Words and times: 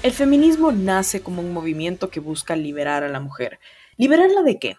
El 0.00 0.12
feminismo 0.12 0.70
nace 0.70 1.22
como 1.22 1.42
un 1.42 1.52
movimiento 1.52 2.08
que 2.08 2.20
busca 2.20 2.54
liberar 2.54 3.02
a 3.02 3.08
la 3.08 3.18
mujer. 3.18 3.58
¿Liberarla 3.96 4.42
de 4.42 4.60
qué? 4.60 4.76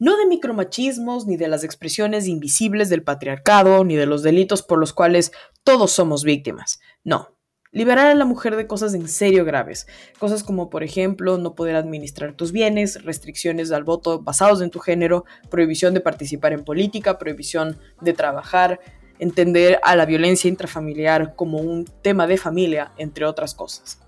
No 0.00 0.16
de 0.16 0.26
micromachismos, 0.26 1.28
ni 1.28 1.36
de 1.36 1.46
las 1.46 1.62
expresiones 1.62 2.26
invisibles 2.26 2.88
del 2.88 3.04
patriarcado, 3.04 3.84
ni 3.84 3.94
de 3.94 4.06
los 4.06 4.24
delitos 4.24 4.64
por 4.64 4.80
los 4.80 4.92
cuales 4.92 5.30
todos 5.62 5.92
somos 5.92 6.24
víctimas. 6.24 6.80
No. 7.04 7.36
Liberar 7.70 8.08
a 8.08 8.14
la 8.16 8.24
mujer 8.24 8.56
de 8.56 8.66
cosas 8.66 8.94
en 8.94 9.06
serio 9.06 9.44
graves. 9.44 9.86
Cosas 10.18 10.42
como, 10.42 10.70
por 10.70 10.82
ejemplo, 10.82 11.38
no 11.38 11.54
poder 11.54 11.76
administrar 11.76 12.32
tus 12.32 12.50
bienes, 12.50 13.04
restricciones 13.04 13.70
al 13.70 13.84
voto 13.84 14.22
basados 14.22 14.60
en 14.60 14.70
tu 14.70 14.80
género, 14.80 15.24
prohibición 15.50 15.94
de 15.94 16.00
participar 16.00 16.52
en 16.52 16.64
política, 16.64 17.16
prohibición 17.16 17.78
de 18.00 18.12
trabajar, 18.12 18.80
entender 19.18 19.78
a 19.82 19.96
la 19.96 20.06
violencia 20.06 20.48
intrafamiliar 20.48 21.34
como 21.36 21.58
un 21.58 21.84
tema 22.02 22.26
de 22.26 22.38
familia, 22.38 22.92
entre 22.96 23.24
otras 23.24 23.54
cosas. 23.54 24.00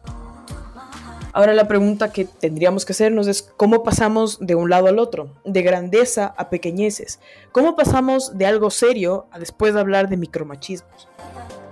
Ahora 1.32 1.54
la 1.54 1.68
pregunta 1.68 2.12
que 2.12 2.24
tendríamos 2.24 2.84
que 2.84 2.92
hacernos 2.92 3.28
es 3.28 3.42
cómo 3.42 3.84
pasamos 3.84 4.38
de 4.40 4.56
un 4.56 4.68
lado 4.68 4.88
al 4.88 4.98
otro, 4.98 5.32
de 5.44 5.62
grandeza 5.62 6.34
a 6.36 6.50
pequeñeces, 6.50 7.20
cómo 7.52 7.76
pasamos 7.76 8.36
de 8.36 8.46
algo 8.46 8.70
serio 8.70 9.26
a 9.30 9.38
después 9.38 9.74
de 9.74 9.80
hablar 9.80 10.08
de 10.08 10.16
micromachismos. 10.16 11.08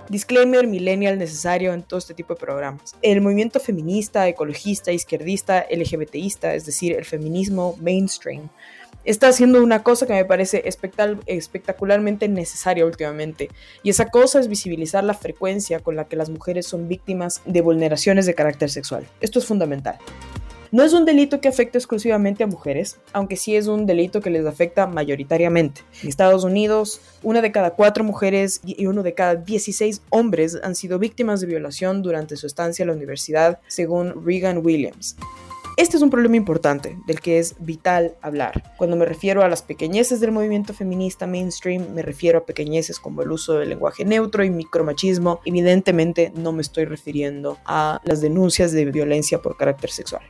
Disclaimer 0.07 0.65
millennial 0.65 1.19
necesario 1.19 1.71
en 1.73 1.83
todo 1.83 1.99
este 1.99 2.15
tipo 2.15 2.33
de 2.33 2.39
programas. 2.39 2.95
El 3.01 3.21
movimiento 3.21 3.59
feminista, 3.59 4.27
ecologista, 4.27 4.91
izquierdista, 4.91 5.65
LGBTista, 5.69 6.55
es 6.55 6.65
decir, 6.65 6.95
el 6.95 7.05
feminismo 7.05 7.75
mainstream, 7.79 8.49
está 9.03 9.27
haciendo 9.27 9.63
una 9.63 9.83
cosa 9.83 10.05
que 10.05 10.13
me 10.13 10.25
parece 10.25 10.63
espectacularmente 10.65 12.27
necesaria 12.27 12.85
últimamente, 12.85 13.49
y 13.83 13.89
esa 13.89 14.09
cosa 14.09 14.39
es 14.39 14.47
visibilizar 14.47 15.03
la 15.03 15.13
frecuencia 15.13 15.79
con 15.79 15.95
la 15.95 16.05
que 16.05 16.15
las 16.15 16.29
mujeres 16.29 16.67
son 16.67 16.87
víctimas 16.87 17.41
de 17.45 17.61
vulneraciones 17.61 18.25
de 18.25 18.35
carácter 18.35 18.69
sexual. 18.69 19.07
Esto 19.21 19.39
es 19.39 19.45
fundamental. 19.45 19.97
No 20.71 20.83
es 20.83 20.93
un 20.93 21.03
delito 21.03 21.41
que 21.41 21.47
afecte 21.47 21.79
exclusivamente 21.79 22.43
a 22.43 22.47
mujeres, 22.47 22.99
aunque 23.11 23.37
sí 23.37 23.55
es 23.55 23.65
un 23.65 23.87
delito 23.87 24.21
que 24.21 24.29
les 24.29 24.45
afecta 24.45 24.85
mayoritariamente. 24.85 25.81
En 26.03 26.09
Estados 26.09 26.43
Unidos, 26.43 27.01
una 27.23 27.41
de 27.41 27.51
cada 27.51 27.71
cuatro 27.71 28.03
mujeres 28.03 28.61
y 28.63 28.85
uno 28.85 29.01
de 29.01 29.15
cada 29.15 29.33
16 29.33 30.03
hombres 30.11 30.59
han 30.61 30.75
sido 30.75 30.99
víctimas 30.99 31.41
de 31.41 31.47
violación 31.47 32.03
durante 32.03 32.37
su 32.37 32.45
estancia 32.45 32.83
en 32.83 32.89
la 32.89 32.95
universidad, 32.95 33.59
según 33.67 34.23
Regan 34.23 34.63
Williams. 34.63 35.15
Este 35.79 35.95
es 35.95 36.03
un 36.03 36.09
problema 36.09 36.35
importante 36.35 36.99
del 37.07 37.21
que 37.21 37.39
es 37.39 37.55
vital 37.57 38.17
hablar. 38.21 38.73
Cuando 38.75 38.97
me 38.97 39.05
refiero 39.05 39.43
a 39.43 39.47
las 39.47 39.61
pequeñeces 39.61 40.19
del 40.19 40.33
movimiento 40.33 40.73
feminista 40.73 41.25
mainstream, 41.25 41.93
me 41.93 42.01
refiero 42.01 42.39
a 42.39 42.45
pequeñeces 42.45 42.99
como 42.99 43.21
el 43.21 43.31
uso 43.31 43.53
del 43.53 43.69
lenguaje 43.69 44.03
neutro 44.03 44.43
y 44.43 44.49
micromachismo. 44.49 45.39
Evidentemente 45.45 46.33
no 46.35 46.51
me 46.51 46.63
estoy 46.63 46.83
refiriendo 46.83 47.59
a 47.63 48.01
las 48.03 48.19
denuncias 48.19 48.73
de 48.73 48.83
violencia 48.91 49.41
por 49.41 49.55
carácter 49.55 49.89
sexual. 49.89 50.23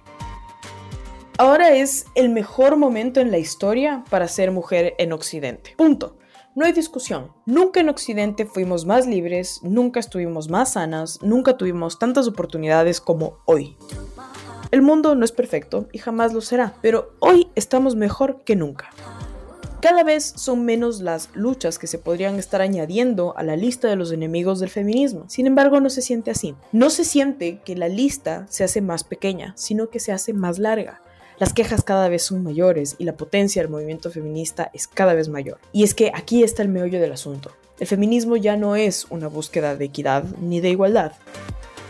Ahora 1.40 1.74
es 1.74 2.06
el 2.14 2.30
mejor 2.30 2.78
momento 2.78 3.20
en 3.20 3.32
la 3.32 3.40
historia 3.40 4.04
para 4.12 4.28
ser 4.28 4.52
mujer 4.52 4.94
en 5.00 5.14
Occidente. 5.14 5.74
Punto. 5.76 6.20
No 6.54 6.66
hay 6.66 6.74
discusión. 6.74 7.32
Nunca 7.48 7.80
en 7.80 7.90
Occidente 7.90 8.46
fuimos 8.46 8.86
más 8.86 9.08
libres, 9.08 9.62
nunca 9.64 10.00
estuvimos 10.00 10.48
más 10.48 10.74
sanas, 10.74 11.18
nunca 11.24 11.58
tuvimos 11.58 11.98
tantas 11.98 12.28
oportunidades 12.28 13.02
como 13.02 13.40
hoy. 13.46 13.76
El 14.72 14.84
mundo 14.84 15.16
no 15.16 15.26
es 15.26 15.32
perfecto 15.32 15.88
y 15.92 15.98
jamás 15.98 16.32
lo 16.32 16.42
será, 16.42 16.76
pero 16.84 17.14
hoy 17.18 17.48
estamos 17.56 17.96
mejor 17.96 18.42
que 18.44 18.56
nunca. 18.56 18.92
Cada 19.82 20.04
vez 20.04 20.32
son 20.36 20.64
menos 20.64 21.02
las 21.02 21.30
luchas 21.34 21.80
que 21.80 21.88
se 21.88 21.98
podrían 21.98 22.36
estar 22.36 22.62
añadiendo 22.62 23.36
a 23.36 23.42
la 23.42 23.56
lista 23.56 23.88
de 23.88 23.96
los 23.96 24.12
enemigos 24.12 24.60
del 24.60 24.70
feminismo. 24.70 25.26
Sin 25.28 25.48
embargo, 25.48 25.80
no 25.80 25.90
se 25.90 26.04
siente 26.04 26.30
así. 26.30 26.54
No 26.72 26.92
se 26.92 27.04
siente 27.04 27.62
que 27.66 27.76
la 27.76 27.88
lista 27.88 28.46
se 28.50 28.64
hace 28.64 28.82
más 28.82 29.04
pequeña, 29.04 29.54
sino 29.58 29.90
que 29.90 30.00
se 30.00 30.12
hace 30.12 30.34
más 30.34 30.60
larga. 30.60 31.02
Las 31.40 31.54
quejas 31.54 31.82
cada 31.82 32.08
vez 32.08 32.22
son 32.22 32.44
mayores 32.44 32.96
y 33.00 33.06
la 33.06 33.18
potencia 33.18 33.64
del 33.64 33.72
movimiento 33.72 34.12
feminista 34.12 34.70
es 34.74 34.88
cada 34.88 35.16
vez 35.16 35.30
mayor. 35.30 35.58
Y 35.72 35.84
es 35.84 35.96
que 35.96 36.12
aquí 36.14 36.44
está 36.44 36.62
el 36.62 36.70
meollo 36.70 37.00
del 37.00 37.14
asunto. 37.14 37.54
El 37.80 37.88
feminismo 37.88 38.36
ya 38.36 38.56
no 38.56 38.76
es 38.76 39.08
una 39.10 39.30
búsqueda 39.30 39.76
de 39.76 39.86
equidad 39.86 40.26
ni 40.42 40.60
de 40.60 40.70
igualdad 40.70 41.14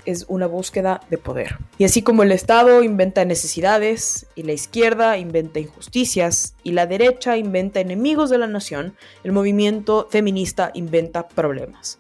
es 0.06 0.26
una 0.28 0.48
búsqueda 0.48 1.02
de 1.10 1.18
poder. 1.18 1.58
Y 1.78 1.86
así 1.86 2.02
como 2.02 2.24
el 2.24 2.32
Estado 2.32 2.84
inventa 2.84 3.26
necesidades 3.26 4.28
y 4.36 4.44
la 4.44 4.54
izquierda 4.54 5.18
inventa 5.18 5.60
injusticias 5.60 6.56
y 6.64 6.72
la 6.72 6.86
derecha 6.86 7.38
inventa 7.38 7.80
enemigos 7.80 8.30
de 8.30 8.38
la 8.38 8.48
nación, 8.48 8.96
el 9.24 9.32
movimiento 9.32 10.08
feminista 10.10 10.72
inventa 10.74 11.28
problemas. 11.28 11.98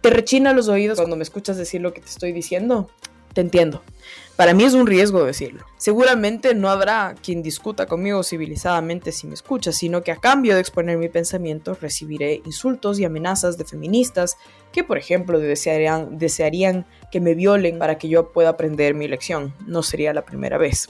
¿Te 0.00 0.10
rechina 0.10 0.52
los 0.52 0.68
oídos 0.68 0.98
cuando 0.98 1.16
me 1.16 1.22
escuchas 1.22 1.56
decir 1.56 1.80
lo 1.80 1.94
que 1.94 2.00
te 2.00 2.08
estoy 2.08 2.32
diciendo? 2.32 2.90
Te 3.34 3.40
entiendo. 3.40 3.82
Para 4.36 4.52
mí 4.52 4.64
es 4.64 4.74
un 4.74 4.86
riesgo 4.86 5.24
decirlo. 5.24 5.64
Seguramente 5.76 6.54
no 6.54 6.68
habrá 6.68 7.14
quien 7.22 7.42
discuta 7.42 7.86
conmigo 7.86 8.22
civilizadamente 8.22 9.12
si 9.12 9.26
me 9.26 9.34
escucha, 9.34 9.70
sino 9.70 10.02
que 10.02 10.10
a 10.10 10.16
cambio 10.16 10.54
de 10.54 10.60
exponer 10.60 10.98
mi 10.98 11.08
pensamiento 11.08 11.76
recibiré 11.80 12.42
insultos 12.44 12.98
y 12.98 13.04
amenazas 13.04 13.58
de 13.58 13.64
feministas 13.64 14.36
que, 14.72 14.82
por 14.82 14.98
ejemplo, 14.98 15.38
desearían, 15.38 16.18
desearían 16.18 16.84
que 17.12 17.20
me 17.20 17.34
violen 17.34 17.78
para 17.78 17.96
que 17.96 18.08
yo 18.08 18.32
pueda 18.32 18.50
aprender 18.50 18.94
mi 18.94 19.06
lección. 19.06 19.54
No 19.66 19.84
sería 19.84 20.12
la 20.12 20.24
primera 20.24 20.58
vez. 20.58 20.88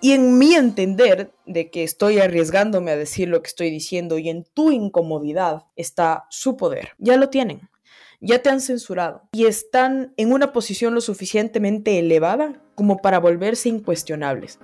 Y 0.00 0.12
en 0.12 0.38
mi 0.38 0.54
entender 0.54 1.32
de 1.44 1.70
que 1.70 1.82
estoy 1.82 2.20
arriesgándome 2.20 2.92
a 2.92 2.96
decir 2.96 3.28
lo 3.28 3.42
que 3.42 3.48
estoy 3.48 3.70
diciendo 3.70 4.16
y 4.16 4.28
en 4.28 4.44
tu 4.54 4.70
incomodidad 4.70 5.64
está 5.74 6.26
su 6.30 6.56
poder. 6.56 6.90
Ya 6.98 7.16
lo 7.16 7.30
tienen 7.30 7.68
ya 8.20 8.42
te 8.42 8.50
han 8.50 8.60
censurado 8.60 9.22
y 9.32 9.46
están 9.46 10.12
en 10.16 10.32
una 10.32 10.52
posición 10.52 10.94
lo 10.94 11.00
suficientemente 11.00 11.98
elevada 11.98 12.60
como 12.74 12.98
para 12.98 13.20
volverse 13.20 13.68
incuestionables. 13.68 14.58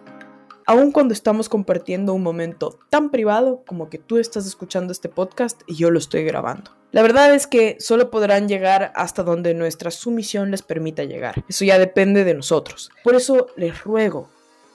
Aun 0.67 0.93
cuando 0.93 1.13
estamos 1.13 1.51
compartiendo 1.51 2.15
un 2.15 2.23
momento 2.23 2.79
tan 2.89 3.11
privado 3.11 3.65
como 3.67 3.91
que 3.91 3.99
tú 3.99 4.17
estás 4.17 4.47
escuchando 4.47 4.93
este 4.93 5.11
podcast 5.11 5.61
y 5.67 5.77
yo 5.77 5.91
lo 5.91 5.99
estoy 5.99 6.25
grabando. 6.25 6.71
La 6.91 7.03
verdad 7.03 7.35
es 7.35 7.47
que 7.47 7.77
solo 7.81 8.11
podrán 8.11 8.49
llegar 8.49 8.93
hasta 8.95 9.23
donde 9.23 9.53
nuestra 9.53 9.91
sumisión 9.91 10.51
les 10.51 10.63
permita 10.63 11.05
llegar. 11.05 11.45
Eso 11.49 11.65
ya 11.65 11.79
depende 11.79 12.25
de 12.25 12.35
nosotros. 12.35 12.91
Por 13.03 13.15
eso 13.15 13.49
les 13.57 13.85
ruego, 13.85 14.31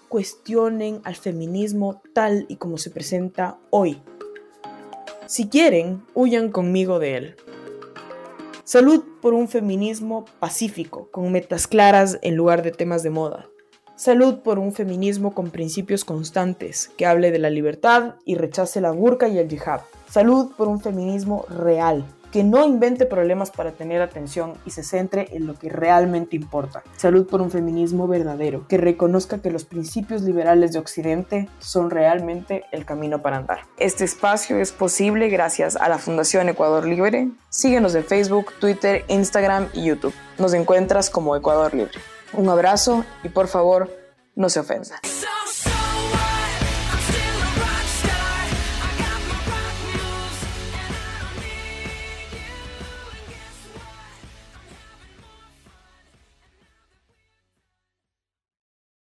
cuestionen 0.09 1.01
al 1.05 1.15
feminismo 1.15 2.03
tal 2.13 2.45
y 2.49 2.57
como 2.57 2.77
se 2.77 2.91
presenta 2.91 3.57
hoy. 3.71 4.01
Si 5.25 5.47
quieren, 5.47 6.03
huyan 6.13 6.51
conmigo 6.51 6.99
de 6.99 7.15
él. 7.15 7.35
Salud 8.71 9.03
por 9.19 9.33
un 9.33 9.47
feminismo 9.47 10.25
pacífico, 10.39 11.09
con 11.09 11.31
metas 11.31 11.65
claras 11.65 12.19
en 12.21 12.35
lugar 12.35 12.61
de 12.61 12.69
temas 12.69 13.01
de 13.01 13.09
moda. 13.09 13.49
Salud 13.95 14.41
por 14.43 14.59
un 14.59 14.73
feminismo 14.73 15.33
con 15.33 15.49
principios 15.49 16.05
constantes, 16.05 16.91
que 16.95 17.07
hable 17.07 17.31
de 17.31 17.39
la 17.39 17.49
libertad 17.49 18.17
y 18.25 18.35
rechace 18.35 18.79
la 18.79 18.91
burka 18.91 19.27
y 19.27 19.39
el 19.39 19.49
jihad. 19.49 19.81
Salud 20.07 20.51
por 20.55 20.67
un 20.67 20.81
feminismo 20.81 21.47
real, 21.49 22.05
que 22.31 22.43
no 22.43 22.65
invente 22.65 23.05
problemas 23.05 23.51
para 23.51 23.71
tener 23.71 24.01
atención 24.01 24.53
y 24.65 24.71
se 24.71 24.83
centre 24.83 25.27
en 25.31 25.47
lo 25.47 25.55
que 25.55 25.69
realmente 25.69 26.35
importa. 26.35 26.83
Salud 26.97 27.27
por 27.27 27.41
un 27.41 27.51
feminismo 27.51 28.07
verdadero, 28.07 28.67
que 28.67 28.77
reconozca 28.77 29.41
que 29.41 29.51
los 29.51 29.65
principios 29.65 30.21
liberales 30.21 30.73
de 30.73 30.79
Occidente 30.79 31.49
son 31.59 31.89
realmente 31.89 32.63
el 32.71 32.85
camino 32.85 33.21
para 33.21 33.37
andar. 33.37 33.59
Este 33.77 34.03
espacio 34.03 34.57
es 34.59 34.71
posible 34.71 35.29
gracias 35.29 35.75
a 35.75 35.89
la 35.89 35.97
Fundación 35.97 36.49
Ecuador 36.49 36.85
Libre. 36.85 37.29
Síguenos 37.49 37.95
en 37.95 38.03
Facebook, 38.03 38.53
Twitter, 38.59 39.03
Instagram 39.07 39.69
y 39.73 39.85
YouTube. 39.85 40.13
Nos 40.37 40.53
encuentras 40.53 41.09
como 41.09 41.35
Ecuador 41.35 41.73
Libre. 41.73 41.99
Un 42.33 42.49
abrazo 42.49 43.05
y 43.23 43.29
por 43.29 43.47
favor, 43.47 43.89
no 44.35 44.49
se 44.49 44.59
ofendan. 44.59 44.99